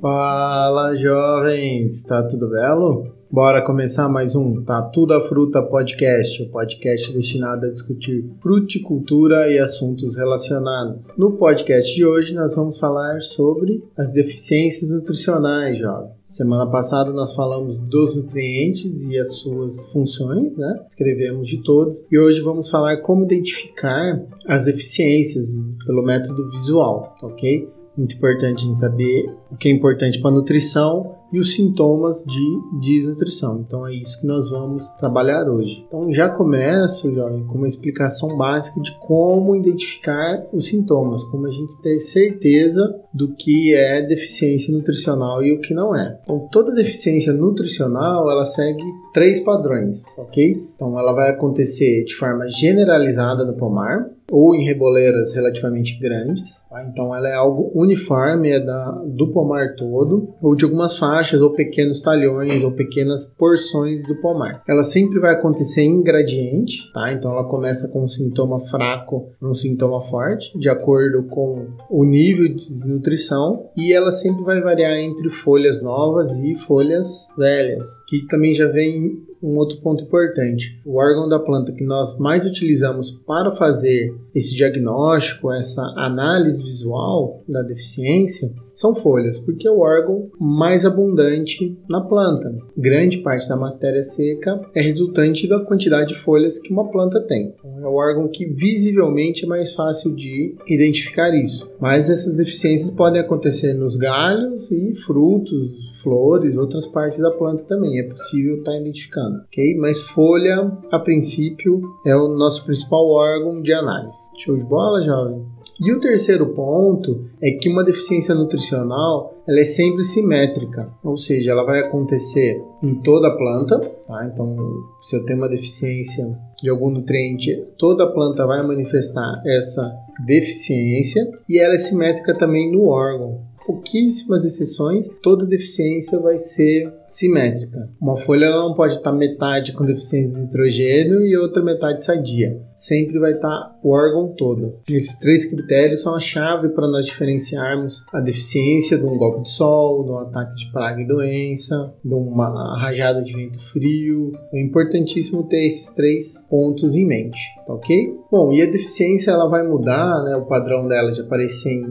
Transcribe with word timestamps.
Fala 0.00 0.94
jovens, 0.94 2.02
tá 2.04 2.22
tudo 2.22 2.50
belo? 2.50 3.16
Bora 3.30 3.64
começar 3.64 4.08
mais 4.10 4.36
um 4.36 4.62
Tatu 4.62 5.06
da 5.06 5.22
Fruta 5.22 5.62
Podcast, 5.62 6.42
o 6.42 6.50
podcast 6.50 7.14
destinado 7.14 7.64
a 7.64 7.72
discutir 7.72 8.22
fruticultura 8.42 9.50
e 9.50 9.58
assuntos 9.58 10.16
relacionados. 10.16 11.00
No 11.16 11.32
podcast 11.32 11.94
de 11.94 12.04
hoje 12.04 12.34
nós 12.34 12.54
vamos 12.56 12.78
falar 12.78 13.22
sobre 13.22 13.82
as 13.96 14.12
deficiências 14.12 14.92
nutricionais, 14.92 15.78
jovem. 15.78 16.10
Semana 16.26 16.70
passada 16.70 17.10
nós 17.10 17.34
falamos 17.34 17.78
dos 17.78 18.16
nutrientes 18.16 19.08
e 19.08 19.18
as 19.18 19.36
suas 19.36 19.90
funções, 19.92 20.54
né? 20.58 20.84
Escrevemos 20.88 21.48
de 21.48 21.62
todos. 21.62 22.04
E 22.12 22.18
hoje 22.18 22.40
vamos 22.40 22.68
falar 22.68 22.98
como 22.98 23.24
identificar 23.24 24.22
as 24.46 24.66
deficiências 24.66 25.56
pelo 25.86 26.02
método 26.02 26.50
visual, 26.50 27.16
ok? 27.22 27.66
Muito 27.96 28.14
importante 28.14 28.64
gente 28.64 28.78
saber 28.78 29.34
o 29.50 29.56
que 29.56 29.68
é 29.68 29.72
importante 29.72 30.20
para 30.20 30.30
a 30.30 30.34
nutrição 30.34 31.14
e 31.32 31.38
os 31.38 31.54
sintomas 31.54 32.24
de 32.24 32.80
desnutrição. 32.80 33.64
Então 33.66 33.86
é 33.86 33.94
isso 33.94 34.20
que 34.20 34.26
nós 34.26 34.50
vamos 34.50 34.88
trabalhar 34.90 35.48
hoje. 35.48 35.84
Então 35.86 36.10
já 36.12 36.28
começo, 36.28 37.12
jovem, 37.14 37.44
com 37.44 37.58
uma 37.58 37.66
explicação 37.66 38.36
básica 38.36 38.80
de 38.80 38.96
como 39.00 39.56
identificar 39.56 40.46
os 40.52 40.66
sintomas, 40.66 41.22
como 41.24 41.46
a 41.46 41.50
gente 41.50 41.80
ter 41.82 41.98
certeza 41.98 42.94
do 43.12 43.34
que 43.34 43.74
é 43.74 44.02
deficiência 44.02 44.72
nutricional 44.72 45.42
e 45.42 45.52
o 45.52 45.60
que 45.60 45.74
não 45.74 45.94
é. 45.94 46.18
Então 46.22 46.48
toda 46.50 46.74
deficiência 46.74 47.32
nutricional 47.32 48.30
ela 48.30 48.44
segue 48.44 48.84
três 49.12 49.40
padrões, 49.40 50.04
ok? 50.16 50.64
Então 50.74 50.98
ela 50.98 51.12
vai 51.12 51.30
acontecer 51.30 52.04
de 52.04 52.14
forma 52.14 52.48
generalizada 52.48 53.44
no 53.44 53.54
pomar, 53.54 54.10
ou 54.30 54.54
em 54.54 54.64
reboleiras 54.64 55.32
relativamente 55.32 55.98
grandes. 55.98 56.62
Tá? 56.68 56.84
Então 56.84 57.14
ela 57.14 57.28
é 57.28 57.34
algo 57.34 57.70
uniforme, 57.74 58.50
é 58.50 58.60
da, 58.60 58.90
do 59.06 59.28
pomar 59.28 59.45
todo, 59.76 60.28
ou 60.42 60.54
de 60.54 60.64
algumas 60.64 60.98
faixas, 60.98 61.40
ou 61.40 61.50
pequenos 61.50 62.00
talhões, 62.00 62.62
ou 62.62 62.72
pequenas 62.72 63.26
porções 63.26 64.06
do 64.06 64.16
pomar. 64.16 64.62
Ela 64.68 64.82
sempre 64.82 65.18
vai 65.20 65.34
acontecer 65.34 65.82
em 65.82 66.02
gradiente, 66.02 66.90
tá? 66.92 67.12
Então 67.12 67.32
ela 67.32 67.44
começa 67.44 67.88
com 67.88 68.04
um 68.04 68.08
sintoma 68.08 68.58
fraco, 68.58 69.28
um 69.40 69.54
sintoma 69.54 70.00
forte, 70.00 70.56
de 70.58 70.68
acordo 70.68 71.24
com 71.24 71.68
o 71.90 72.04
nível 72.04 72.48
de 72.48 72.88
nutrição, 72.88 73.68
e 73.76 73.92
ela 73.92 74.10
sempre 74.10 74.44
vai 74.44 74.60
variar 74.60 74.96
entre 74.98 75.28
folhas 75.28 75.82
novas 75.82 76.38
e 76.40 76.56
folhas 76.56 77.28
velhas, 77.36 77.86
que 78.08 78.26
também 78.26 78.54
já 78.54 78.66
vem 78.66 79.24
um 79.42 79.56
outro 79.56 79.80
ponto 79.80 80.04
importante. 80.04 80.80
O 80.84 80.96
órgão 80.96 81.28
da 81.28 81.38
planta 81.38 81.72
que 81.72 81.84
nós 81.84 82.18
mais 82.18 82.44
utilizamos 82.44 83.10
para 83.10 83.50
fazer 83.52 84.14
esse 84.34 84.54
diagnóstico, 84.54 85.52
essa 85.52 85.82
análise 85.96 86.62
visual 86.62 87.42
da 87.48 87.62
deficiência, 87.62 88.52
são 88.76 88.94
folhas, 88.94 89.38
porque 89.38 89.66
é 89.66 89.70
o 89.70 89.80
órgão 89.80 90.30
mais 90.38 90.84
abundante 90.84 91.76
na 91.88 92.02
planta. 92.02 92.54
Grande 92.76 93.18
parte 93.18 93.48
da 93.48 93.56
matéria 93.56 94.02
seca 94.02 94.60
é 94.74 94.82
resultante 94.82 95.48
da 95.48 95.60
quantidade 95.60 96.10
de 96.10 96.20
folhas 96.20 96.58
que 96.58 96.70
uma 96.70 96.90
planta 96.90 97.18
tem. 97.22 97.54
Então, 97.58 97.80
é 97.82 97.88
o 97.88 97.94
órgão 97.94 98.28
que 98.28 98.44
visivelmente 98.44 99.44
é 99.44 99.48
mais 99.48 99.74
fácil 99.74 100.14
de 100.14 100.54
identificar 100.68 101.34
isso. 101.34 101.72
Mas 101.80 102.10
essas 102.10 102.36
deficiências 102.36 102.90
podem 102.90 103.20
acontecer 103.20 103.72
nos 103.72 103.96
galhos 103.96 104.70
e 104.70 104.94
frutos, 104.94 105.72
flores, 106.02 106.54
outras 106.56 106.86
partes 106.86 107.18
da 107.18 107.30
planta 107.30 107.64
também. 107.64 107.98
É 107.98 108.02
possível 108.02 108.58
estar 108.58 108.72
tá 108.72 108.78
identificando, 108.78 109.25
ok? 109.44 109.76
Mas 109.76 110.00
folha, 110.00 110.72
a 110.90 110.98
princípio, 110.98 111.80
é 112.04 112.14
o 112.16 112.28
nosso 112.28 112.64
principal 112.64 113.08
órgão 113.08 113.60
de 113.62 113.72
análise. 113.72 114.18
Show 114.38 114.56
de 114.56 114.64
bola, 114.64 115.02
jovem? 115.02 115.44
E 115.78 115.92
o 115.92 116.00
terceiro 116.00 116.54
ponto 116.54 117.28
é 117.42 117.50
que 117.50 117.68
uma 117.68 117.84
deficiência 117.84 118.34
nutricional 118.34 119.34
ela 119.46 119.60
é 119.60 119.64
sempre 119.64 120.02
simétrica, 120.02 120.88
ou 121.04 121.18
seja, 121.18 121.50
ela 121.50 121.64
vai 121.64 121.80
acontecer 121.80 122.62
em 122.82 122.94
toda 123.02 123.28
a 123.28 123.36
planta. 123.36 123.78
Tá? 124.06 124.26
Então, 124.32 124.56
se 125.02 125.16
eu 125.16 125.24
tenho 125.24 125.38
uma 125.38 125.48
deficiência 125.48 126.26
de 126.60 126.70
algum 126.70 126.90
nutriente, 126.90 127.54
toda 127.78 128.04
a 128.04 128.10
planta 128.10 128.46
vai 128.46 128.66
manifestar 128.66 129.42
essa 129.44 129.94
deficiência 130.24 131.30
e 131.48 131.58
ela 131.58 131.74
é 131.74 131.78
simétrica 131.78 132.34
também 132.34 132.72
no 132.72 132.88
órgão 132.88 133.44
pouquíssimas 133.66 134.44
exceções, 134.44 135.08
toda 135.22 135.44
deficiência 135.44 136.20
vai 136.20 136.38
ser 136.38 136.92
simétrica. 137.08 137.90
Uma 138.00 138.16
folha 138.16 138.50
não 138.50 138.74
pode 138.74 138.94
estar 138.94 139.12
metade 139.12 139.72
com 139.72 139.84
deficiência 139.84 140.34
de 140.34 140.42
nitrogênio 140.42 141.26
e 141.26 141.36
outra 141.36 141.62
metade 141.62 142.04
sadia. 142.04 142.60
Sempre 142.74 143.18
vai 143.18 143.32
estar 143.32 143.78
o 143.82 143.92
órgão 143.92 144.34
todo. 144.36 144.74
Esses 144.88 145.18
três 145.18 145.44
critérios 145.44 146.02
são 146.02 146.14
a 146.14 146.20
chave 146.20 146.68
para 146.70 146.88
nós 146.88 147.04
diferenciarmos 147.04 148.04
a 148.12 148.20
deficiência 148.20 148.98
de 148.98 149.04
um 149.04 149.16
golpe 149.18 149.42
de 149.42 149.50
sol, 149.50 150.04
de 150.04 150.10
um 150.10 150.18
ataque 150.18 150.56
de 150.56 150.70
praga 150.72 151.00
e 151.00 151.06
doença, 151.06 151.92
de 152.04 152.14
uma 152.14 152.78
rajada 152.78 153.22
de 153.22 153.32
vento 153.32 153.60
frio. 153.60 154.32
É 154.52 154.62
importantíssimo 154.62 155.42
ter 155.44 155.64
esses 155.66 155.94
três 155.94 156.46
pontos 156.48 156.94
em 156.94 157.06
mente, 157.06 157.40
tá 157.66 157.74
ok? 157.74 158.14
Bom, 158.30 158.52
e 158.52 158.62
a 158.62 158.66
deficiência 158.66 159.30
ela 159.32 159.48
vai 159.48 159.66
mudar, 159.66 160.22
né, 160.24 160.36
o 160.36 160.46
padrão 160.46 160.86
dela 160.86 161.10
de 161.10 161.20
aparecer 161.20 161.72
em 161.72 161.84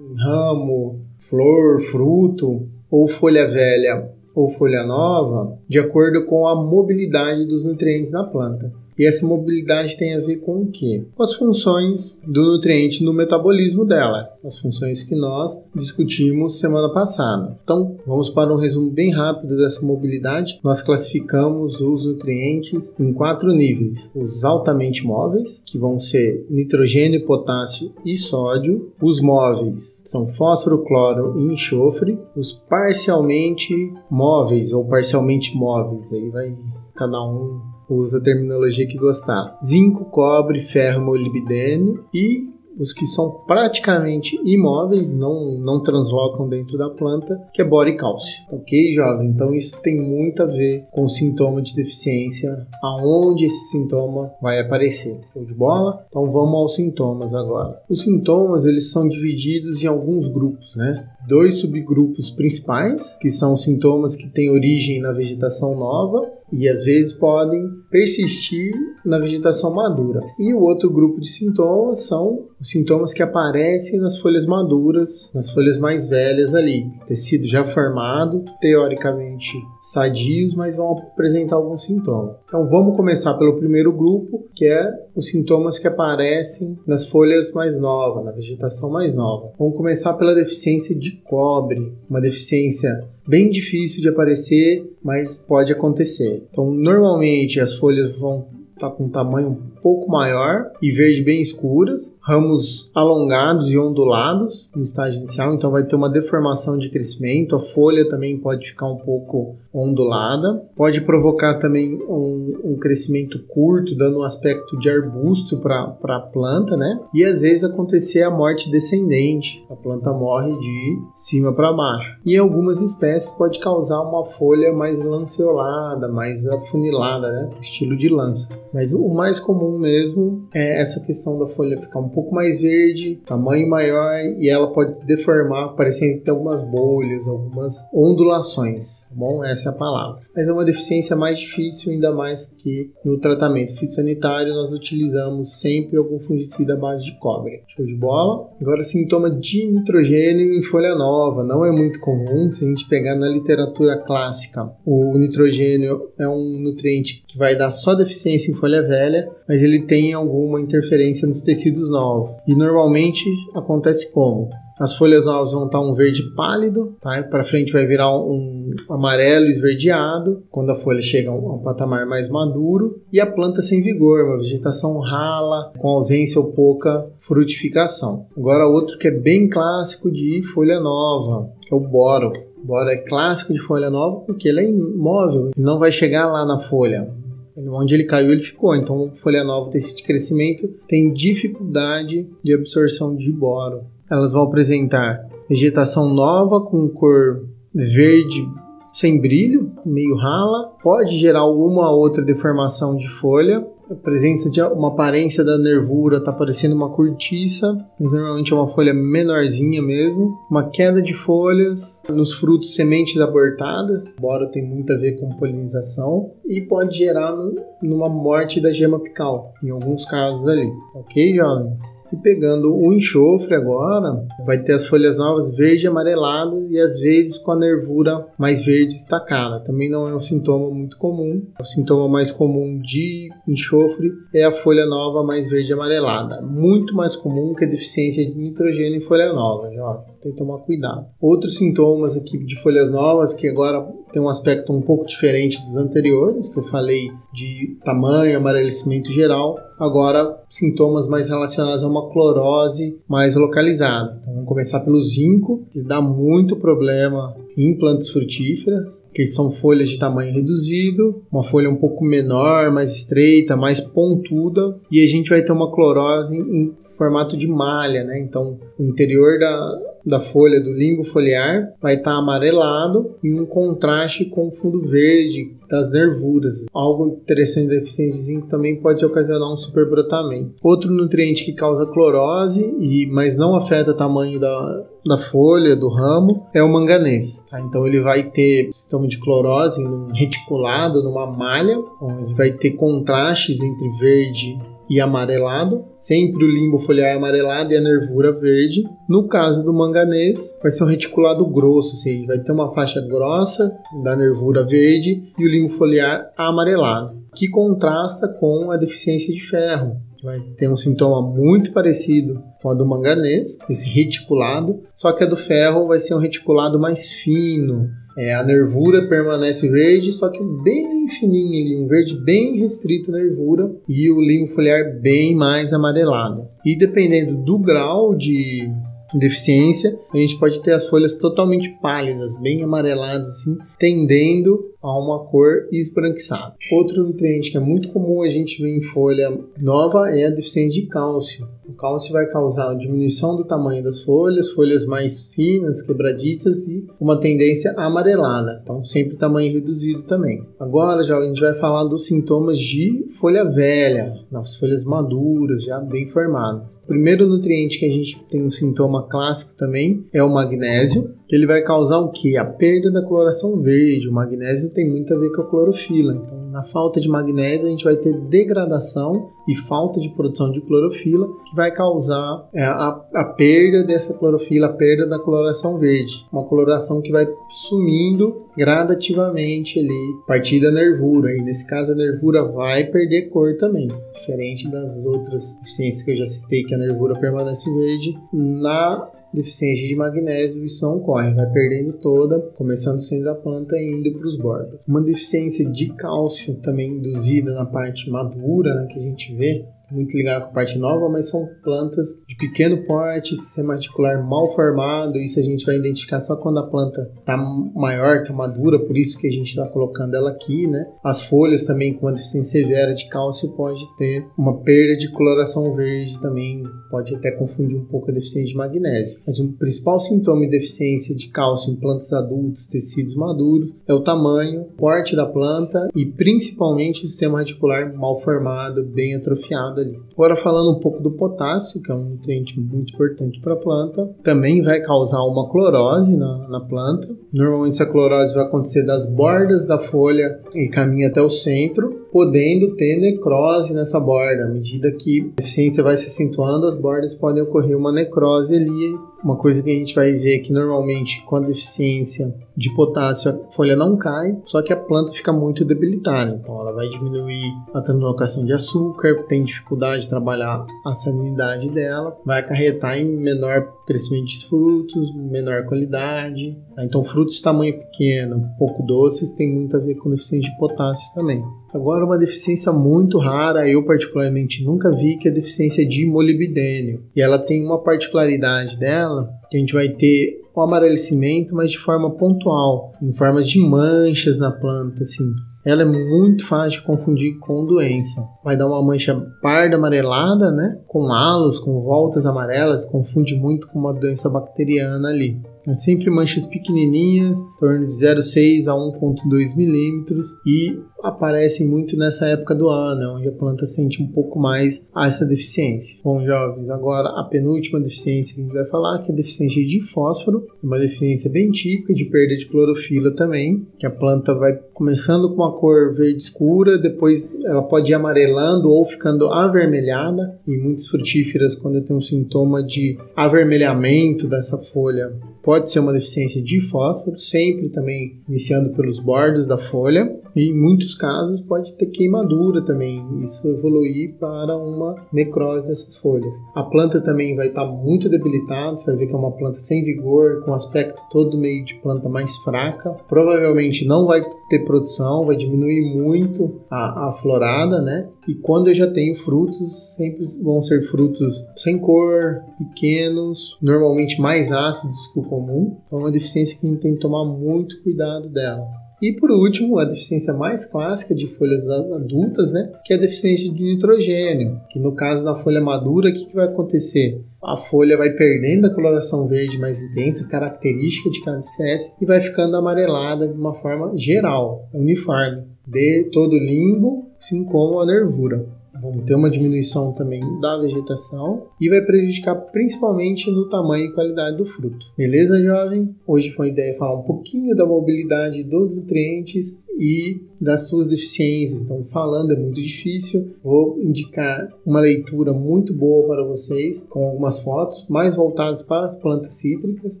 ramo, 0.18 1.05
flor, 1.28 1.80
fruto 1.80 2.68
ou 2.90 3.08
folha 3.08 3.46
velha 3.48 4.10
ou 4.34 4.48
folha 4.48 4.84
nova, 4.84 5.58
de 5.68 5.78
acordo 5.78 6.26
com 6.26 6.46
a 6.46 6.54
mobilidade 6.54 7.46
dos 7.46 7.64
nutrientes 7.64 8.12
na 8.12 8.24
planta. 8.24 8.72
E 8.98 9.06
essa 9.06 9.26
mobilidade 9.26 9.96
tem 9.96 10.14
a 10.14 10.20
ver 10.20 10.36
com 10.36 10.62
o 10.62 10.70
quê? 10.70 11.04
Com 11.14 11.22
as 11.22 11.34
funções 11.34 12.18
do 12.26 12.42
nutriente 12.42 13.04
no 13.04 13.12
metabolismo 13.12 13.84
dela, 13.84 14.30
as 14.42 14.58
funções 14.58 15.02
que 15.02 15.14
nós 15.14 15.60
discutimos 15.74 16.58
semana 16.58 16.88
passada. 16.92 17.58
Então, 17.62 17.96
vamos 18.06 18.30
para 18.30 18.52
um 18.52 18.58
resumo 18.58 18.90
bem 18.90 19.12
rápido 19.12 19.56
dessa 19.56 19.84
mobilidade. 19.84 20.58
Nós 20.62 20.80
classificamos 20.80 21.80
os 21.80 22.06
nutrientes 22.06 22.94
em 22.98 23.12
quatro 23.12 23.52
níveis: 23.52 24.10
os 24.14 24.44
altamente 24.44 25.04
móveis, 25.04 25.62
que 25.66 25.78
vão 25.78 25.98
ser 25.98 26.46
nitrogênio, 26.48 27.26
potássio 27.26 27.92
e 28.04 28.16
sódio, 28.16 28.92
os 29.00 29.20
móveis 29.20 30.00
são 30.04 30.26
fósforo, 30.26 30.84
cloro 30.84 31.38
e 31.38 31.52
enxofre, 31.52 32.18
os 32.34 32.52
parcialmente 32.52 33.74
móveis 34.10 34.72
ou 34.72 34.84
parcialmente 34.84 35.54
móveis, 35.54 36.12
aí 36.12 36.30
vai 36.30 36.56
cada 36.94 37.22
um 37.22 37.75
usa 37.88 38.18
a 38.18 38.22
terminologia 38.22 38.86
que 38.86 38.96
gostar. 38.96 39.58
Zinco, 39.64 40.04
cobre, 40.06 40.60
ferro, 40.60 41.04
molibdênio 41.04 42.04
e 42.12 42.56
os 42.78 42.92
que 42.92 43.06
são 43.06 43.30
praticamente 43.46 44.38
imóveis, 44.44 45.14
não, 45.14 45.58
não 45.58 45.82
translocam 45.82 46.48
dentro 46.48 46.76
da 46.76 46.90
planta, 46.90 47.42
que 47.52 47.62
é 47.62 47.64
boro 47.64 47.88
e 47.88 47.96
cálcio. 47.96 48.44
Ok, 48.52 48.92
jovem? 48.92 49.28
Então 49.28 49.54
isso 49.54 49.80
tem 49.80 49.98
muito 49.98 50.42
a 50.42 50.46
ver 50.46 50.86
com 50.92 51.04
o 51.04 51.08
sintoma 51.08 51.62
de 51.62 51.74
deficiência, 51.74 52.66
aonde 52.82 53.46
esse 53.46 53.70
sintoma 53.70 54.30
vai 54.42 54.60
aparecer. 54.60 55.18
Show 55.32 55.44
de 55.44 55.54
bola? 55.54 56.04
Então 56.08 56.30
vamos 56.30 56.54
aos 56.54 56.74
sintomas 56.74 57.34
agora. 57.34 57.80
Os 57.88 58.02
sintomas 58.02 58.64
eles 58.66 58.90
são 58.90 59.08
divididos 59.08 59.82
em 59.82 59.86
alguns 59.86 60.28
grupos, 60.28 60.76
né? 60.76 61.08
Dois 61.26 61.56
subgrupos 61.56 62.30
principais, 62.30 63.16
que 63.20 63.28
são 63.28 63.56
sintomas 63.56 64.14
que 64.14 64.28
têm 64.28 64.50
origem 64.50 65.00
na 65.00 65.12
vegetação 65.12 65.76
nova 65.76 66.36
e 66.52 66.68
às 66.68 66.84
vezes 66.84 67.12
podem 67.12 67.68
persistir 67.90 68.72
na 69.04 69.18
vegetação 69.18 69.74
madura. 69.74 70.20
E 70.38 70.52
o 70.54 70.60
outro 70.60 70.90
grupo 70.90 71.20
de 71.20 71.28
sintomas 71.28 72.06
são 72.06 72.46
os 72.60 72.68
sintomas 72.68 73.12
que 73.12 73.22
aparecem 73.22 74.00
nas 74.00 74.18
folhas 74.18 74.46
maduras, 74.46 75.30
nas 75.34 75.50
folhas 75.50 75.78
mais 75.78 76.08
velhas 76.08 76.54
ali, 76.54 76.86
tecido 77.06 77.46
já 77.46 77.64
formado, 77.64 78.44
teoricamente 78.60 79.52
sadios, 79.80 80.54
mas 80.54 80.76
vão 80.76 80.98
apresentar 80.98 81.56
alguns 81.56 81.82
sintomas. 81.82 82.36
Então 82.44 82.68
vamos 82.68 82.96
começar 82.96 83.34
pelo 83.34 83.58
primeiro 83.58 83.92
grupo, 83.92 84.46
que 84.54 84.66
é 84.66 84.90
os 85.14 85.28
sintomas 85.28 85.78
que 85.78 85.86
aparecem 85.86 86.78
nas 86.86 87.08
folhas 87.08 87.52
mais 87.52 87.78
novas, 87.78 88.24
na 88.24 88.32
vegetação 88.32 88.90
mais 88.90 89.14
nova. 89.14 89.52
Vamos 89.58 89.76
começar 89.76 90.14
pela 90.14 90.34
deficiência 90.34 90.96
de 90.98 91.15
cobre, 91.24 91.92
uma 92.08 92.20
deficiência 92.20 93.04
bem 93.26 93.50
difícil 93.50 94.00
de 94.02 94.08
aparecer, 94.08 94.84
mas 95.02 95.38
pode 95.38 95.72
acontecer. 95.72 96.44
Então, 96.50 96.70
normalmente 96.70 97.60
as 97.60 97.74
folhas 97.74 98.18
vão 98.18 98.46
tá 98.78 98.90
com 98.90 99.04
um 99.04 99.08
tamanho 99.08 99.58
pouco 99.82 100.10
maior 100.10 100.70
e 100.82 100.90
verde 100.90 101.22
bem 101.22 101.40
escuras, 101.40 102.16
ramos 102.20 102.90
alongados 102.94 103.70
e 103.70 103.78
ondulados 103.78 104.70
no 104.74 104.82
estágio 104.82 105.18
inicial, 105.18 105.54
então 105.54 105.70
vai 105.70 105.84
ter 105.84 105.96
uma 105.96 106.10
deformação 106.10 106.76
de 106.76 106.90
crescimento, 106.90 107.56
a 107.56 107.60
folha 107.60 108.08
também 108.08 108.36
pode 108.38 108.68
ficar 108.68 108.86
um 108.86 108.96
pouco 108.96 109.56
ondulada, 109.72 110.62
pode 110.74 111.02
provocar 111.02 111.58
também 111.58 111.94
um, 112.08 112.60
um 112.64 112.76
crescimento 112.76 113.38
curto, 113.46 113.96
dando 113.96 114.18
um 114.18 114.22
aspecto 114.22 114.78
de 114.78 114.88
arbusto 114.90 115.58
para 115.58 116.16
a 116.16 116.20
planta, 116.20 116.76
né? 116.76 116.98
E 117.14 117.24
às 117.24 117.42
vezes 117.42 117.62
acontecer 117.62 118.22
a 118.22 118.30
morte 118.30 118.70
descendente, 118.70 119.64
a 119.70 119.76
planta 119.76 120.12
morre 120.12 120.58
de 120.58 120.98
cima 121.14 121.52
para 121.52 121.72
baixo. 121.72 122.18
E 122.24 122.34
em 122.34 122.38
algumas 122.38 122.80
espécies 122.80 123.32
pode 123.32 123.60
causar 123.60 124.00
uma 124.02 124.24
folha 124.24 124.72
mais 124.72 125.02
lanceolada, 125.02 126.08
mais 126.08 126.46
afunilada, 126.46 127.30
né? 127.30 127.50
Estilo 127.60 127.96
de 127.96 128.08
lança. 128.08 128.48
Mas 128.76 128.92
o 128.92 129.08
mais 129.08 129.40
comum 129.40 129.78
mesmo 129.78 130.46
é 130.52 130.82
essa 130.82 131.00
questão 131.00 131.38
da 131.38 131.48
folha 131.48 131.80
ficar 131.80 131.98
um 131.98 132.10
pouco 132.10 132.34
mais 132.34 132.60
verde, 132.60 133.18
tamanho 133.24 133.66
maior 133.70 134.20
e 134.38 134.50
ela 134.50 134.70
pode 134.70 135.02
deformar, 135.06 135.68
parecendo 135.68 136.22
ter 136.22 136.30
algumas 136.30 136.62
bolhas, 136.62 137.26
algumas 137.26 137.88
ondulações, 137.90 139.04
tá 139.04 139.14
bom? 139.14 139.42
Essa 139.42 139.70
é 139.70 139.72
a 139.72 139.74
palavra. 139.74 140.20
Mas 140.36 140.46
é 140.46 140.52
uma 140.52 140.62
deficiência 140.62 141.16
mais 141.16 141.38
difícil, 141.38 141.90
ainda 141.90 142.12
mais 142.12 142.52
que 142.58 142.90
no 143.02 143.18
tratamento 143.18 143.72
fitossanitário 143.72 144.52
nós 144.52 144.70
utilizamos 144.72 145.58
sempre 145.58 145.96
algum 145.96 146.18
fungicida 146.18 146.74
à 146.74 146.76
base 146.76 147.02
de 147.02 147.18
cobre. 147.18 147.62
Show 147.68 147.86
de 147.86 147.94
bola? 147.94 148.50
Agora, 148.60 148.82
sintoma 148.82 149.30
de 149.30 149.64
nitrogênio 149.64 150.52
em 150.52 150.60
folha 150.60 150.94
nova. 150.94 151.42
Não 151.42 151.64
é 151.64 151.72
muito 151.72 151.98
comum 151.98 152.50
se 152.50 152.62
a 152.62 152.68
gente 152.68 152.86
pegar 152.86 153.14
na 153.14 153.26
literatura 153.26 153.96
clássica. 154.04 154.70
O 154.84 155.16
nitrogênio 155.16 156.10
é 156.18 156.28
um 156.28 156.60
nutriente 156.60 157.24
que 157.26 157.38
vai 157.38 157.56
dar 157.56 157.70
só 157.70 157.94
deficiência 157.94 158.50
em 158.50 158.54
folha 158.54 158.65
velha, 158.82 159.28
mas 159.48 159.62
ele 159.62 159.80
tem 159.80 160.12
alguma 160.12 160.60
interferência 160.60 161.26
nos 161.26 161.40
tecidos 161.40 161.88
novos. 161.88 162.36
E 162.46 162.54
normalmente 162.54 163.24
acontece 163.54 164.12
como? 164.12 164.50
As 164.78 164.94
folhas 164.94 165.24
novas 165.24 165.52
vão 165.52 165.64
estar 165.64 165.80
um 165.80 165.94
verde 165.94 166.22
pálido, 166.34 166.94
tá? 167.00 167.22
Para 167.22 167.42
frente 167.42 167.72
vai 167.72 167.86
virar 167.86 168.14
um 168.14 168.74
amarelo 168.90 169.46
esverdeado 169.46 170.42
quando 170.50 170.68
a 170.70 170.74
folha 170.74 171.00
chega 171.00 171.30
a 171.30 171.34
um 171.34 171.60
patamar 171.60 172.04
mais 172.04 172.28
maduro 172.28 173.00
e 173.10 173.18
a 173.18 173.26
planta 173.26 173.62
sem 173.62 173.80
vigor, 173.80 174.24
uma 174.24 174.36
vegetação 174.36 174.98
rala, 174.98 175.72
com 175.78 175.88
ausência 175.88 176.38
ou 176.38 176.52
pouca 176.52 177.08
frutificação. 177.20 178.26
Agora 178.36 178.68
outro 178.68 178.98
que 178.98 179.08
é 179.08 179.10
bem 179.10 179.48
clássico 179.48 180.10
de 180.10 180.42
folha 180.42 180.78
nova, 180.78 181.48
que 181.62 181.72
é 181.72 181.76
o 181.76 181.80
boro. 181.80 182.30
O 182.62 182.66
boro 182.66 182.90
é 182.90 182.98
clássico 182.98 183.54
de 183.54 183.60
folha 183.60 183.88
nova 183.88 184.20
porque 184.26 184.46
ele 184.46 184.60
é 184.60 184.68
imóvel, 184.68 185.52
ele 185.56 185.64
não 185.64 185.78
vai 185.78 185.90
chegar 185.90 186.26
lá 186.26 186.44
na 186.44 186.58
folha. 186.58 187.08
Onde 187.56 187.94
ele 187.94 188.04
caiu, 188.04 188.32
ele 188.32 188.42
ficou. 188.42 188.74
Então, 188.74 189.12
folha 189.14 189.42
nova, 189.42 189.70
tecido 189.70 189.96
de 189.96 190.02
crescimento, 190.02 190.68
tem 190.86 191.12
dificuldade 191.12 192.28
de 192.42 192.52
absorção 192.52 193.16
de 193.16 193.32
boro 193.32 193.84
elas 194.10 194.32
vão 194.32 194.42
apresentar 194.42 195.26
vegetação 195.48 196.12
nova 196.12 196.60
com 196.60 196.88
cor 196.88 197.44
verde 197.74 198.48
sem 198.92 199.20
brilho, 199.20 199.72
meio 199.84 200.16
rala, 200.16 200.72
pode 200.82 201.18
gerar 201.18 201.40
alguma 201.40 201.90
outra 201.90 202.22
deformação 202.24 202.96
de 202.96 203.06
folha. 203.06 203.66
A 203.88 203.94
presença 203.94 204.50
de 204.50 204.60
uma 204.60 204.88
aparência 204.88 205.44
da 205.44 205.56
nervura 205.56 206.16
está 206.18 206.32
parecendo 206.32 206.74
uma 206.74 206.90
cortiça, 206.90 207.72
mas 208.00 208.12
normalmente 208.12 208.52
é 208.52 208.56
uma 208.56 208.66
folha 208.66 208.92
menorzinha 208.92 209.80
mesmo. 209.80 210.36
Uma 210.50 210.68
queda 210.70 211.00
de 211.00 211.14
folhas, 211.14 212.02
nos 212.08 212.32
frutos 212.32 212.74
sementes 212.74 213.20
abortadas, 213.20 214.04
embora 214.18 214.50
tenha 214.50 214.66
muito 214.66 214.92
a 214.92 214.96
ver 214.96 215.12
com 215.20 215.36
polinização, 215.36 216.32
e 216.44 216.60
pode 216.60 216.98
gerar 216.98 217.32
numa 217.80 218.08
morte 218.08 218.60
da 218.60 218.72
gema 218.72 218.96
apical, 218.96 219.54
em 219.62 219.70
alguns 219.70 220.04
casos 220.04 220.48
ali. 220.48 220.68
Ok, 220.92 221.36
jovem? 221.36 221.78
E 222.12 222.16
pegando 222.16 222.74
o 222.74 222.92
enxofre 222.92 223.54
agora, 223.54 224.24
vai 224.44 224.62
ter 224.62 224.74
as 224.74 224.88
folhas 224.88 225.18
novas 225.18 225.56
verde 225.56 225.86
amareladas 225.86 226.70
e 226.70 226.78
às 226.78 227.00
vezes 227.00 227.38
com 227.38 227.52
a 227.52 227.56
nervura 227.56 228.26
mais 228.38 228.64
verde 228.64 228.88
destacada. 228.88 229.62
Também 229.62 229.90
não 229.90 230.08
é 230.08 230.14
um 230.14 230.20
sintoma 230.20 230.70
muito 230.70 230.96
comum. 230.98 231.42
O 231.60 231.64
sintoma 231.64 232.08
mais 232.08 232.30
comum 232.30 232.80
de 232.80 233.28
enxofre 233.46 234.10
é 234.34 234.44
a 234.44 234.52
folha 234.52 234.86
nova 234.86 235.22
mais 235.22 235.50
verde 235.50 235.72
amarelada. 235.72 236.40
Muito 236.42 236.94
mais 236.94 237.16
comum 237.16 237.54
que 237.54 237.64
a 237.64 237.68
deficiência 237.68 238.24
de 238.24 238.36
nitrogênio 238.36 238.98
em 238.98 239.00
folha 239.00 239.32
nova, 239.32 239.72
já 239.72 240.04
tem 240.26 240.32
que 240.32 240.38
tomar 240.38 240.58
cuidado. 240.58 241.06
Outros 241.20 241.56
sintomas 241.56 242.16
aqui 242.16 242.38
de 242.38 242.56
folhas 242.56 242.90
novas 242.90 243.32
que 243.32 243.48
agora 243.48 243.86
tem 244.12 244.20
um 244.20 244.28
aspecto 244.28 244.72
um 244.72 244.82
pouco 244.82 245.06
diferente 245.06 245.60
dos 245.62 245.76
anteriores, 245.76 246.48
que 246.48 246.58
eu 246.58 246.62
falei 246.62 247.10
de 247.32 247.76
tamanho, 247.84 248.36
amarelecimento 248.36 249.10
geral. 249.12 249.56
Agora, 249.78 250.40
sintomas 250.48 251.06
mais 251.06 251.28
relacionados 251.28 251.84
a 251.84 251.88
uma 251.88 252.10
clorose 252.10 252.98
mais 253.08 253.36
localizada. 253.36 254.18
Então, 254.20 254.32
vamos 254.32 254.48
começar 254.48 254.80
pelo 254.80 255.02
zinco, 255.02 255.66
que 255.70 255.82
dá 255.82 256.00
muito 256.00 256.56
problema 256.56 257.36
em 257.56 257.74
plantas 257.74 258.10
frutíferas, 258.10 259.06
que 259.14 259.24
são 259.24 259.50
folhas 259.50 259.88
de 259.88 259.98
tamanho 259.98 260.32
reduzido, 260.32 261.22
uma 261.32 261.42
folha 261.42 261.70
um 261.70 261.76
pouco 261.76 262.04
menor, 262.04 262.70
mais 262.70 262.94
estreita, 262.94 263.56
mais 263.56 263.80
pontuda, 263.80 264.78
e 264.90 265.02
a 265.02 265.06
gente 265.06 265.30
vai 265.30 265.42
ter 265.42 265.52
uma 265.52 265.70
clorose 265.70 266.36
em 266.36 266.74
formato 266.96 267.36
de 267.36 267.46
malha, 267.46 268.04
né? 268.04 268.18
Então, 268.20 268.58
o 268.78 268.84
interior 268.84 269.38
da, 269.38 269.78
da 270.06 270.20
folha 270.20 270.60
do 270.60 270.72
limbo 270.72 271.02
foliar 271.04 271.72
vai 271.82 271.94
estar 271.94 272.12
tá 272.12 272.18
amarelado 272.18 273.16
e 273.22 273.32
um 273.32 273.44
contraste 273.44 274.24
com 274.26 274.48
o 274.48 274.52
fundo 274.52 274.80
verde 274.88 275.56
das 275.68 275.90
nervuras. 275.90 276.64
Algo 276.72 277.08
interessante 277.08 277.68
da 277.68 277.74
deficiência 277.74 278.12
de 278.12 278.26
zinco 278.26 278.46
também 278.46 278.76
pode 278.76 279.04
ocasionar 279.04 279.52
um 279.52 279.56
superbrotamento. 279.56 280.54
Outro 280.62 280.92
nutriente 280.92 281.44
que 281.44 281.52
causa 281.52 281.86
clorose, 281.86 282.64
e, 282.78 283.06
mas 283.10 283.36
não 283.36 283.56
afeta 283.56 283.90
o 283.90 283.96
tamanho 283.96 284.38
da, 284.38 284.84
da 285.04 285.16
folha, 285.16 285.74
do 285.74 285.88
ramo, 285.88 286.46
é 286.54 286.62
o 286.62 286.68
manganês. 286.68 287.44
Tá? 287.50 287.60
Então 287.60 287.86
ele 287.86 288.00
vai 288.00 288.22
ter 288.22 288.68
sintoma 288.70 289.08
de 289.08 289.18
clorose 289.18 289.82
num 289.82 290.12
reticulado, 290.12 291.02
numa 291.02 291.26
malha, 291.26 291.78
onde 292.00 292.34
vai 292.34 292.52
ter 292.52 292.72
contrastes 292.72 293.60
entre 293.60 293.88
verde 293.98 294.56
e 294.88 295.00
amarelado, 295.00 295.84
sempre 295.96 296.44
o 296.44 296.48
limbo 296.48 296.78
foliar 296.78 297.16
amarelado 297.16 297.72
e 297.72 297.76
a 297.76 297.80
nervura 297.80 298.32
verde. 298.32 298.84
No 299.08 299.26
caso 299.28 299.64
do 299.64 299.72
manganês, 299.72 300.56
vai 300.62 300.70
ser 300.70 300.84
um 300.84 300.88
reticulado 300.88 301.44
grosso, 301.46 301.90
ou 301.90 301.96
seja, 301.96 302.26
vai 302.26 302.38
ter 302.38 302.52
uma 302.52 302.72
faixa 302.72 303.00
grossa 303.00 303.72
da 304.02 304.16
nervura 304.16 304.64
verde 304.64 305.22
e 305.38 305.44
o 305.44 305.48
limbo 305.48 305.68
foliar 305.68 306.30
amarelado, 306.36 307.16
que 307.34 307.48
contrasta 307.48 308.28
com 308.28 308.70
a 308.70 308.76
deficiência 308.76 309.32
de 309.32 309.40
ferro. 309.40 309.96
Vai 310.22 310.40
ter 310.56 310.68
um 310.68 310.76
sintoma 310.76 311.22
muito 311.22 311.72
parecido 311.72 312.42
com 312.60 312.70
a 312.70 312.74
do 312.74 312.86
manganês, 312.86 313.56
esse 313.70 313.88
reticulado, 313.88 314.82
só 314.94 315.12
que 315.12 315.22
a 315.22 315.26
do 315.26 315.36
ferro 315.36 315.86
vai 315.86 315.98
ser 315.98 316.14
um 316.14 316.18
reticulado 316.18 316.80
mais 316.80 317.12
fino, 317.12 317.88
é, 318.18 318.34
a 318.34 318.42
nervura 318.42 319.08
permanece 319.08 319.68
verde, 319.68 320.12
só 320.12 320.30
que 320.30 320.42
bem 320.62 321.06
fininho 321.08 321.48
ali, 321.48 321.76
um 321.76 321.86
verde 321.86 322.16
bem 322.24 322.58
restrito 322.58 323.10
à 323.10 323.18
nervura 323.18 323.70
e 323.88 324.10
o 324.10 324.20
limbo 324.20 324.52
foliar 324.52 324.98
bem 325.00 325.34
mais 325.34 325.72
amarelado. 325.72 326.48
E 326.64 326.76
dependendo 326.76 327.36
do 327.44 327.58
grau 327.58 328.14
de 328.14 328.68
deficiência, 329.14 329.96
a 330.12 330.16
gente 330.16 330.38
pode 330.38 330.60
ter 330.62 330.72
as 330.72 330.88
folhas 330.88 331.14
totalmente 331.14 331.68
pálidas, 331.80 332.40
bem 332.40 332.62
amareladas 332.62 333.28
assim, 333.28 333.56
tendendo 333.78 334.58
a 334.88 334.98
uma 334.98 335.24
cor 335.24 335.66
esbranquiçada. 335.72 336.54
Outro 336.72 337.02
nutriente 337.02 337.50
que 337.50 337.56
é 337.56 337.60
muito 337.60 337.90
comum 337.90 338.22
a 338.22 338.28
gente 338.28 338.62
ver 338.62 338.76
em 338.76 338.80
folha 338.80 339.28
nova 339.60 340.10
é 340.10 340.26
a 340.26 340.30
deficiência 340.30 340.82
de 340.82 340.88
cálcio. 340.88 341.48
O 341.68 341.72
cálcio 341.72 342.12
vai 342.12 342.26
causar 342.26 342.74
diminuição 342.74 343.36
do 343.36 343.44
tamanho 343.44 343.82
das 343.82 344.00
folhas, 344.00 344.50
folhas 344.50 344.86
mais 344.86 345.26
finas, 345.34 345.82
quebradiças 345.82 346.66
e 346.68 346.86
uma 347.00 347.18
tendência 347.18 347.74
amarelada. 347.76 348.60
Então, 348.62 348.84
sempre 348.84 349.16
tamanho 349.16 349.52
reduzido 349.52 350.02
também. 350.02 350.44
Agora, 350.60 351.02
já 351.02 351.18
a 351.18 351.24
gente 351.24 351.40
vai 351.40 351.54
falar 351.54 351.84
dos 351.84 352.06
sintomas 352.06 352.58
de 352.58 353.06
folha 353.18 353.44
velha, 353.44 354.14
nas 354.30 354.56
folhas 354.56 354.84
maduras, 354.84 355.64
já 355.64 355.80
bem 355.80 356.06
formadas. 356.06 356.78
O 356.84 356.86
primeiro 356.86 357.26
nutriente 357.26 357.78
que 357.78 357.86
a 357.86 357.90
gente 357.90 358.22
tem 358.28 358.44
um 358.44 358.50
sintoma 358.50 359.02
clássico 359.08 359.56
também 359.56 360.04
é 360.12 360.22
o 360.22 360.32
magnésio 360.32 361.14
ele 361.30 361.46
vai 361.46 361.62
causar 361.62 361.98
o 361.98 362.10
que? 362.10 362.36
A 362.36 362.44
perda 362.44 362.90
da 362.90 363.02
coloração 363.02 363.58
verde. 363.58 364.08
O 364.08 364.12
magnésio 364.12 364.70
tem 364.70 364.88
muito 364.88 365.12
a 365.12 365.18
ver 365.18 365.30
com 365.32 365.42
a 365.42 365.46
clorofila. 365.46 366.14
Então, 366.14 366.46
na 366.50 366.62
falta 366.62 367.00
de 367.00 367.08
magnésio, 367.08 367.66
a 367.66 367.70
gente 367.70 367.84
vai 367.84 367.96
ter 367.96 368.14
degradação 368.14 369.30
e 369.48 369.56
falta 369.56 370.00
de 370.00 370.08
produção 370.10 370.50
de 370.50 370.60
clorofila, 370.60 371.28
que 371.48 371.54
vai 371.54 371.70
causar 371.70 372.48
é, 372.52 372.62
a, 372.64 373.00
a 373.14 373.24
perda 373.24 373.84
dessa 373.84 374.14
clorofila, 374.14 374.66
a 374.66 374.72
perda 374.72 375.06
da 375.06 375.18
coloração 375.18 375.78
verde. 375.78 376.26
Uma 376.32 376.44
coloração 376.44 377.00
que 377.00 377.12
vai 377.12 377.26
sumindo 377.68 378.46
gradativamente 378.56 379.78
ali, 379.78 380.20
a 380.24 380.26
partir 380.26 380.60
da 380.60 380.70
nervura. 380.70 381.36
E 381.36 381.42
nesse 381.42 381.66
caso, 381.66 381.92
a 381.92 381.96
nervura 381.96 382.44
vai 382.44 382.84
perder 382.84 383.28
cor 383.28 383.56
também. 383.56 383.88
Diferente 384.14 384.70
das 384.70 385.04
outras 385.06 385.54
deficiências 385.54 386.02
que 386.02 386.10
eu 386.12 386.16
já 386.16 386.26
citei, 386.26 386.62
que 386.62 386.74
a 386.74 386.78
nervura 386.78 387.18
permanece 387.18 387.72
verde. 387.72 388.18
Na 388.32 389.10
deficiência 389.36 389.86
de 389.86 389.94
magnésio, 389.94 390.64
isso 390.64 390.86
não 390.86 390.96
ocorre, 390.96 391.34
vai 391.34 391.46
perdendo 391.52 391.92
toda, 391.94 392.40
começando 392.56 393.00
sendo 393.00 393.24
da 393.24 393.34
planta 393.34 393.76
e 393.76 393.86
indo 393.86 394.18
para 394.18 394.26
os 394.26 394.38
bordos. 394.38 394.80
Uma 394.88 395.02
deficiência 395.02 395.70
de 395.70 395.92
cálcio 395.94 396.54
também 396.56 396.96
induzida 396.96 397.52
na 397.52 397.66
parte 397.66 398.10
madura, 398.10 398.74
né, 398.74 398.88
que 398.90 398.98
a 398.98 399.02
gente 399.02 399.34
vê, 399.34 399.66
muito 399.90 400.16
ligado 400.16 400.44
com 400.44 400.50
a 400.50 400.54
parte 400.54 400.78
nova, 400.78 401.08
mas 401.08 401.30
são 401.30 401.48
plantas 401.62 402.22
de 402.28 402.36
pequeno 402.36 402.84
porte, 402.84 403.36
sistema 403.36 403.74
articular 403.74 404.22
mal 404.22 404.48
formado. 404.48 405.18
Isso 405.18 405.38
a 405.38 405.42
gente 405.42 405.64
vai 405.64 405.76
identificar 405.76 406.20
só 406.20 406.36
quando 406.36 406.58
a 406.58 406.66
planta 406.66 407.10
está 407.18 407.36
maior, 407.74 408.16
está 408.16 408.32
madura, 408.32 408.78
por 408.78 408.96
isso 408.96 409.18
que 409.18 409.26
a 409.26 409.30
gente 409.30 409.48
está 409.48 409.66
colocando 409.68 410.14
ela 410.14 410.30
aqui, 410.30 410.66
né? 410.66 410.86
As 411.04 411.22
folhas 411.22 411.64
também 411.64 411.94
com 411.94 412.10
deficiência 412.10 412.60
severa 412.60 412.94
de 412.94 413.08
cálcio 413.08 413.50
pode 413.52 413.84
ter 413.96 414.26
uma 414.38 414.58
perda 414.60 414.96
de 414.96 415.10
coloração 415.10 415.74
verde 415.74 416.18
também, 416.20 416.64
pode 416.90 417.14
até 417.14 417.30
confundir 417.30 417.76
um 417.76 417.84
pouco 417.84 418.10
a 418.10 418.14
deficiência 418.14 418.52
de 418.52 418.56
magnésio. 418.56 419.20
Mas 419.26 419.38
o 419.38 419.52
principal 419.52 420.00
sintoma 420.00 420.40
de 420.42 420.50
deficiência 420.50 421.14
de 421.14 421.28
cálcio 421.28 421.72
em 421.72 421.76
plantas 421.76 422.12
adultas, 422.12 422.66
tecidos 422.66 423.14
maduros, 423.14 423.72
é 423.86 423.94
o 423.94 424.02
tamanho, 424.02 424.64
porte 424.76 425.14
da 425.14 425.26
planta 425.26 425.88
e 425.94 426.06
principalmente 426.06 427.04
o 427.04 427.08
sistema 427.08 427.38
radicular 427.38 427.94
mal 427.94 428.18
formado, 428.20 428.84
bem 428.84 429.14
atrofiado 429.14 429.75
ali. 429.80 429.98
Agora 430.12 430.36
falando 430.36 430.76
um 430.76 430.80
pouco 430.80 431.02
do 431.02 431.12
potássio, 431.12 431.82
que 431.82 431.90
é 431.90 431.94
um 431.94 432.10
nutriente 432.10 432.58
muito 432.58 432.94
importante 432.94 433.40
para 433.40 433.54
a 433.54 433.58
planta, 433.58 434.10
também 434.22 434.62
vai 434.62 434.80
causar 434.80 435.22
uma 435.22 435.48
clorose 435.50 436.16
na, 436.16 436.48
na 436.48 436.60
planta. 436.60 437.08
Normalmente 437.32 437.74
essa 437.74 437.86
clorose 437.86 438.34
vai 438.34 438.44
acontecer 438.44 438.84
das 438.84 439.06
bordas 439.06 439.66
da 439.66 439.78
folha 439.78 440.40
e 440.54 440.68
caminha 440.68 441.08
até 441.08 441.20
o 441.20 441.30
centro, 441.30 442.06
podendo 442.12 442.74
ter 442.76 442.98
necrose 442.98 443.74
nessa 443.74 444.00
borda. 444.00 444.44
À 444.44 444.48
medida 444.48 444.90
que 444.92 445.32
a 445.32 445.40
deficiência 445.40 445.82
vai 445.82 445.96
se 445.96 446.06
acentuando, 446.06 446.66
as 446.66 446.76
bordas 446.76 447.14
podem 447.14 447.42
ocorrer 447.42 447.76
uma 447.76 447.92
necrose 447.92 448.56
ali 448.56 448.96
uma 449.26 449.36
coisa 449.36 449.60
que 449.60 449.68
a 449.68 449.74
gente 449.74 449.92
vai 449.92 450.12
ver 450.12 450.36
é 450.36 450.38
que 450.38 450.52
normalmente 450.52 451.20
com 451.24 451.34
a 451.34 451.40
deficiência 451.40 452.32
de 452.56 452.72
potássio 452.74 453.32
a 453.32 453.52
folha 453.52 453.74
não 453.74 453.96
cai, 453.96 454.38
só 454.44 454.62
que 454.62 454.72
a 454.72 454.76
planta 454.76 455.12
fica 455.12 455.32
muito 455.32 455.64
debilitada. 455.64 456.38
Então 456.40 456.60
ela 456.60 456.72
vai 456.72 456.88
diminuir 456.88 457.42
a 457.74 457.80
translocação 457.80 458.44
de 458.44 458.52
açúcar, 458.52 459.24
tem 459.26 459.42
dificuldade 459.42 460.04
de 460.04 460.08
trabalhar 460.08 460.64
a 460.86 460.94
salinidade 460.94 461.68
dela, 461.70 462.16
vai 462.24 462.38
acarretar 462.38 462.96
em 462.98 463.18
menor 463.18 463.72
crescimento 463.84 464.26
de 464.26 464.46
frutos, 464.46 465.14
menor 465.16 465.64
qualidade. 465.64 466.56
Tá? 466.76 466.84
Então 466.84 467.02
frutos 467.02 467.36
de 467.36 467.42
tamanho 467.42 467.78
pequeno, 467.80 468.48
pouco 468.56 468.84
doces, 468.84 469.32
tem 469.32 469.52
muito 469.52 469.76
a 469.76 469.80
ver 469.80 469.96
com 469.96 470.08
deficiência 470.08 470.48
de 470.50 470.56
potássio 470.56 471.12
também. 471.14 471.42
Agora, 471.76 472.06
uma 472.06 472.16
deficiência 472.16 472.72
muito 472.72 473.18
rara, 473.18 473.68
eu 473.68 473.84
particularmente 473.84 474.64
nunca 474.64 474.90
vi, 474.90 475.18
que 475.18 475.28
é 475.28 475.30
a 475.30 475.34
deficiência 475.34 475.86
de 475.86 476.06
molibdênio. 476.06 477.04
E 477.14 477.20
ela 477.20 477.38
tem 477.38 477.62
uma 477.62 477.82
particularidade 477.82 478.78
dela, 478.78 479.15
que 479.50 479.56
a 479.56 479.60
gente 479.60 479.74
vai 479.74 479.88
ter 479.88 480.40
o 480.54 480.60
amarelecimento, 480.60 481.54
mas 481.54 481.70
de 481.70 481.78
forma 481.78 482.10
pontual, 482.10 482.92
em 483.02 483.12
formas 483.12 483.48
de 483.48 483.58
manchas 483.58 484.38
na 484.38 484.50
planta, 484.50 485.02
assim. 485.02 485.24
Ela 485.64 485.82
é 485.82 485.84
muito 485.84 486.46
fácil 486.46 486.80
de 486.80 486.86
confundir 486.86 487.38
com 487.40 487.66
doença. 487.66 488.24
Vai 488.44 488.56
dar 488.56 488.68
uma 488.68 488.80
mancha 488.80 489.20
parda 489.42 489.76
amarelada, 489.76 490.50
né? 490.52 490.78
Com 490.86 491.12
halos, 491.12 491.58
com 491.58 491.82
voltas 491.82 492.24
amarelas, 492.24 492.84
confunde 492.84 493.34
muito 493.34 493.66
com 493.66 493.78
uma 493.80 493.92
doença 493.92 494.30
bacteriana 494.30 495.08
ali. 495.08 495.40
É 495.66 495.74
sempre 495.74 496.08
manchas 496.10 496.46
pequenininhas, 496.46 497.40
em 497.40 497.56
torno 497.58 497.88
de 497.88 497.92
0,6 497.92 498.68
a 498.68 498.74
1,2 498.74 499.56
milímetros 499.56 500.28
e 500.46 500.80
aparecem 501.02 501.66
muito 501.66 501.96
nessa 501.96 502.26
época 502.26 502.54
do 502.54 502.68
ano, 502.68 503.16
onde 503.16 503.28
a 503.28 503.32
planta 503.32 503.66
sente 503.66 504.02
um 504.02 504.06
pouco 504.06 504.38
mais 504.38 504.86
essa 504.96 505.24
deficiência. 505.24 505.98
Bom, 506.04 506.24
jovens, 506.24 506.70
agora 506.70 507.08
a 507.20 507.24
penúltima 507.24 507.80
deficiência 507.80 508.34
que 508.34 508.40
a 508.40 508.44
gente 508.44 508.54
vai 508.54 508.66
falar, 508.66 508.98
que 509.00 509.10
é 509.10 509.12
a 509.12 509.16
deficiência 509.16 509.64
de 509.64 509.80
fósforo, 509.80 510.46
uma 510.62 510.78
deficiência 510.78 511.30
bem 511.30 511.50
típica 511.50 511.94
de 511.94 512.04
perda 512.04 512.36
de 512.36 512.46
clorofila 512.46 513.10
também, 513.12 513.66
que 513.78 513.86
a 513.86 513.90
planta 513.90 514.34
vai 514.34 514.58
começando 514.72 515.28
com 515.28 515.36
uma 515.36 515.52
cor 515.52 515.94
verde 515.94 516.22
escura, 516.22 516.78
depois 516.78 517.34
ela 517.44 517.62
pode 517.62 517.90
ir 517.90 517.94
amarelando 517.94 518.70
ou 518.70 518.84
ficando 518.84 519.28
avermelhada, 519.28 520.38
e 520.46 520.56
muitas 520.56 520.86
frutíferas 520.86 521.56
quando 521.56 521.82
tem 521.82 521.96
um 521.96 522.02
sintoma 522.02 522.62
de 522.62 522.98
avermelhamento 523.16 524.28
dessa 524.28 524.58
folha 524.58 525.12
pode 525.46 525.55
ser 525.64 525.80
uma 525.80 525.92
deficiência 525.92 526.42
de 526.42 526.60
fósforo, 526.60 527.18
sempre 527.18 527.68
também 527.68 528.20
iniciando 528.28 528.70
pelos 528.70 528.98
bordos 528.98 529.46
da 529.46 529.58
folha, 529.58 530.14
e 530.36 530.50
em 530.50 530.54
muitos 530.54 530.94
casos 530.94 531.40
pode 531.40 531.72
ter 531.76 531.86
queimadura 531.86 532.62
também, 532.62 533.02
isso 533.24 533.48
evoluir 533.48 534.14
para 534.18 534.54
uma 534.54 534.94
necrose 535.10 535.66
dessas 535.66 535.96
folhas. 535.96 536.34
A 536.54 536.62
planta 536.62 537.00
também 537.00 537.34
vai 537.34 537.48
estar 537.48 537.64
muito 537.64 538.08
debilitada, 538.08 538.76
você 538.76 538.84
vai 538.90 538.96
ver 538.96 539.06
que 539.06 539.14
é 539.14 539.18
uma 539.18 539.32
planta 539.32 539.58
sem 539.58 539.82
vigor, 539.82 540.44
com 540.44 540.52
aspecto 540.52 541.00
todo 541.10 541.38
meio 541.38 541.64
de 541.64 541.74
planta 541.76 542.08
mais 542.08 542.36
fraca, 542.38 542.90
provavelmente 543.08 543.86
não 543.86 544.04
vai 544.04 544.22
ter 544.50 544.64
produção, 544.64 545.24
vai 545.24 545.36
diminuir 545.36 545.96
muito 545.96 546.60
a, 546.70 547.08
a 547.08 547.12
florada, 547.12 547.80
né? 547.80 548.08
E 548.28 548.34
quando 548.34 548.68
eu 548.68 548.74
já 548.74 548.90
tenho 548.90 549.14
frutos, 549.14 549.94
sempre 549.94 550.24
vão 550.42 550.60
ser 550.60 550.82
frutos 550.82 551.44
sem 551.56 551.78
cor, 551.78 552.42
pequenos, 552.58 553.56
normalmente 553.62 554.20
mais 554.20 554.52
ácidos 554.52 555.06
que 555.12 555.20
o 555.20 555.24
comum. 555.24 555.78
Então 555.86 556.00
é 556.00 556.02
uma 556.02 556.10
deficiência 556.10 556.58
que 556.58 556.66
a 556.66 556.70
gente 556.70 556.82
tem 556.82 556.94
que 556.94 557.00
tomar 557.00 557.24
muito 557.24 557.82
cuidado 557.82 558.28
dela. 558.28 558.85
E 559.00 559.12
por 559.12 559.30
último, 559.30 559.78
a 559.78 559.84
deficiência 559.84 560.32
mais 560.32 560.64
clássica 560.64 561.14
de 561.14 561.26
folhas 561.36 561.68
adultas, 561.68 562.52
né, 562.52 562.72
que 562.84 562.92
é 562.92 562.96
a 562.96 563.00
deficiência 563.00 563.52
de 563.52 563.62
nitrogênio, 563.62 564.60
que 564.70 564.78
no 564.78 564.92
caso 564.92 565.24
da 565.24 565.34
folha 565.34 565.60
madura, 565.60 566.10
o 566.10 566.12
que, 566.12 566.26
que 566.26 566.34
vai 566.34 566.46
acontecer? 566.46 567.20
A 567.42 567.56
folha 567.56 567.96
vai 567.96 568.10
perdendo 568.10 568.66
a 568.66 568.74
coloração 568.74 569.28
verde 569.28 569.58
mais 569.58 569.80
intensa, 569.82 570.26
característica 570.26 571.10
de 571.10 571.22
cada 571.22 571.38
espécie, 571.38 571.94
e 572.00 572.06
vai 572.06 572.20
ficando 572.20 572.56
amarelada 572.56 573.28
de 573.28 573.38
uma 573.38 573.54
forma 573.54 573.92
geral, 573.96 574.68
uniforme, 574.72 575.44
de 575.66 576.04
todo 576.12 576.32
o 576.32 576.38
limbo, 576.38 577.10
assim 577.18 577.44
como 577.44 577.80
a 577.80 577.86
nervura 577.86 578.46
vão 578.80 578.98
ter 579.04 579.14
uma 579.14 579.30
diminuição 579.30 579.92
também 579.92 580.20
da 580.40 580.58
vegetação 580.58 581.48
e 581.60 581.68
vai 581.68 581.80
prejudicar 581.80 582.34
principalmente 582.52 583.30
no 583.30 583.48
tamanho 583.48 583.86
e 583.86 583.92
qualidade 583.92 584.36
do 584.36 584.46
fruto. 584.46 584.86
Beleza, 584.96 585.42
jovem? 585.42 585.94
Hoje 586.06 586.30
foi 586.30 586.48
a 586.48 586.52
ideia 586.52 586.78
falar 586.78 586.98
um 586.98 587.02
pouquinho 587.02 587.54
da 587.54 587.66
mobilidade 587.66 588.42
dos 588.42 588.74
nutrientes 588.74 589.58
e 589.78 590.20
das 590.40 590.68
suas 590.68 590.88
deficiências. 590.88 591.62
Então, 591.62 591.84
falando 591.84 592.32
é 592.32 592.36
muito 592.36 592.60
difícil. 592.60 593.34
Vou 593.42 593.78
indicar 593.82 594.48
uma 594.64 594.80
leitura 594.80 595.32
muito 595.32 595.72
boa 595.72 596.06
para 596.06 596.24
vocês, 596.24 596.80
com 596.88 597.04
algumas 597.04 597.42
fotos 597.42 597.86
mais 597.88 598.14
voltadas 598.14 598.62
para 598.62 598.86
as 598.86 598.96
plantas 598.96 599.34
cítricas, 599.34 600.00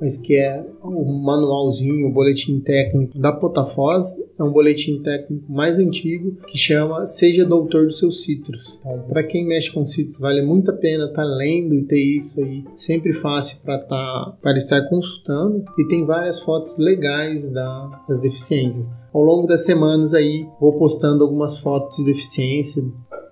mas 0.00 0.18
que 0.18 0.34
é 0.34 0.66
o 0.82 1.04
manualzinho, 1.04 2.08
o 2.08 2.12
boletim 2.12 2.60
técnico 2.60 3.18
da 3.18 3.32
Potafós. 3.32 4.16
É 4.38 4.42
um 4.42 4.52
boletim 4.52 5.00
técnico 5.00 5.50
mais 5.50 5.78
antigo 5.78 6.36
que 6.46 6.58
chama 6.58 7.06
Seja 7.06 7.44
Doutor 7.44 7.86
dos 7.86 7.98
Seus 7.98 8.22
Citros. 8.22 8.78
Então, 8.80 9.04
para 9.08 9.22
quem 9.22 9.46
mexe 9.46 9.72
com 9.72 9.84
citros, 9.84 10.18
vale 10.18 10.42
muito 10.42 10.70
a 10.70 10.74
pena 10.74 11.06
estar 11.06 11.22
tá 11.22 11.24
lendo 11.24 11.74
e 11.74 11.82
ter 11.82 12.00
isso 12.00 12.42
aí 12.42 12.64
sempre 12.74 13.12
fácil 13.12 13.58
para 13.64 13.78
tá, 13.78 14.36
estar 14.56 14.88
consultando. 14.88 15.64
E 15.78 15.86
tem 15.88 16.04
várias 16.04 16.40
fotos 16.40 16.76
legais 16.78 17.48
da, 17.48 18.04
das 18.08 18.20
deficiências 18.20 18.90
ao 19.16 19.22
longo 19.22 19.46
das 19.46 19.64
semanas 19.64 20.12
aí 20.12 20.46
vou 20.60 20.78
postando 20.78 21.24
algumas 21.24 21.58
fotos 21.58 21.96
de 21.96 22.04
deficiência 22.04 22.84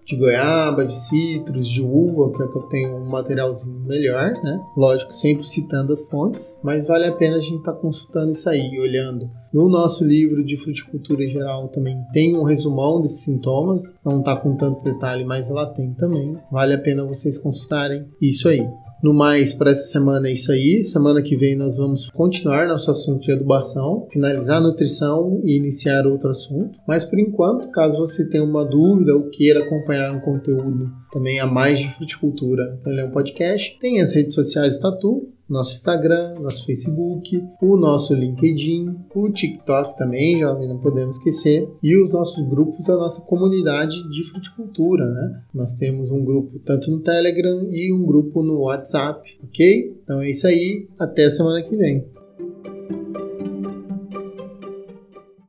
de 0.05 0.17
goiaba, 0.17 0.85
de 0.85 0.95
citros, 0.95 1.67
de 1.67 1.81
uva, 1.81 2.31
que 2.31 2.43
é 2.43 2.47
que 2.47 2.57
eu 2.57 2.63
tenho 2.63 2.97
um 2.97 3.07
materialzinho 3.07 3.81
melhor, 3.81 4.35
né? 4.43 4.61
Lógico, 4.77 5.13
sempre 5.13 5.47
citando 5.47 5.93
as 5.93 6.07
fontes, 6.09 6.59
mas 6.63 6.87
vale 6.87 7.07
a 7.07 7.13
pena 7.13 7.37
a 7.37 7.41
gente 7.41 7.59
estar 7.59 7.73
tá 7.73 7.79
consultando 7.79 8.31
isso 8.31 8.49
aí, 8.49 8.79
olhando. 8.79 9.31
No 9.53 9.69
nosso 9.69 10.05
livro 10.05 10.45
de 10.45 10.57
fruticultura 10.57 11.27
geral 11.29 11.69
também 11.69 11.97
tem 12.13 12.37
um 12.37 12.43
resumão 12.43 13.01
desses 13.01 13.25
sintomas, 13.25 13.95
não 14.05 14.19
está 14.19 14.37
com 14.37 14.57
tanto 14.57 14.85
detalhe, 14.85 15.25
mas 15.25 15.51
ela 15.51 15.67
tem 15.67 15.95
também. 15.95 16.37
Vale 16.51 16.75
a 16.75 16.79
pena 16.79 17.05
vocês 17.05 17.39
consultarem 17.39 18.07
isso 18.21 18.49
aí. 18.49 18.67
No 19.05 19.13
mais, 19.13 19.53
para 19.53 19.71
essa 19.71 19.85
semana 19.85 20.29
é 20.29 20.33
isso 20.33 20.51
aí. 20.51 20.83
Semana 20.83 21.21
que 21.21 21.37
vem 21.37 21.55
nós 21.55 21.77
vamos 21.77 22.09
continuar 22.09 22.67
nosso 22.67 22.91
assunto 22.91 23.21
de 23.21 23.33
adubação, 23.33 24.09
finalizar 24.11 24.57
a 24.57 24.61
nutrição 24.63 25.43
e 25.45 25.59
iniciar 25.59 26.07
outro 26.07 26.31
assunto. 26.31 26.79
Mas 26.89 27.05
por 27.05 27.19
enquanto, 27.19 27.71
caso 27.71 27.99
você 27.99 28.27
tenha 28.27 28.43
uma 28.43 28.65
dúvida 28.65 29.15
ou 29.15 29.29
queira 29.29 29.63
acompanhar 29.63 30.11
um 30.11 30.21
conteúdo 30.21 30.91
também 31.13 31.39
a 31.39 31.47
mais 31.47 31.81
de 31.81 31.89
fruticultura, 31.89 32.81
ele 32.87 33.03
é 33.03 33.05
um 33.05 33.11
podcast, 33.11 33.79
tem 33.79 34.01
as 34.01 34.15
redes 34.15 34.35
sociais 34.35 34.79
do 34.79 34.81
Tatu, 34.81 35.34
nosso 35.49 35.75
Instagram, 35.75 36.41
nosso 36.41 36.65
Facebook, 36.65 37.43
o 37.61 37.77
nosso 37.77 38.15
LinkedIn, 38.15 38.97
o 39.15 39.31
TikTok 39.31 39.97
também, 39.97 40.41
jovem, 40.41 40.69
não 40.69 40.79
podemos 40.79 41.17
esquecer, 41.17 41.69
e 41.83 41.97
os 42.03 42.11
nossos 42.11 42.47
grupos 42.49 42.87
da 42.87 42.97
nossa 42.97 43.21
comunidade 43.23 44.09
de 44.11 44.23
fruticultura, 44.31 45.07
né? 45.07 45.43
Nós 45.53 45.75
temos 45.75 46.11
um 46.11 46.25
grupo 46.25 46.59
tanto 46.61 46.91
no 46.91 47.01
Telegram 47.01 47.69
e 47.71 47.93
um 47.93 48.05
grupo 48.05 48.43
no 48.43 48.61
WhatsApp, 48.61 49.21
ok? 49.43 49.97
Então 50.03 50.21
é 50.21 50.31
isso 50.31 50.47
aí, 50.47 50.89
até 50.99 51.29
semana 51.29 51.63
que 51.63 51.77
vem. 51.77 52.05